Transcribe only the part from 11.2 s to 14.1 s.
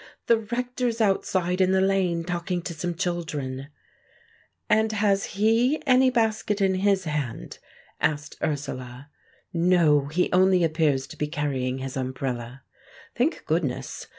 carrying his umbrella." "Thank goodness!"